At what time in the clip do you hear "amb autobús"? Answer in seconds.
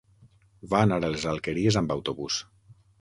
1.83-2.39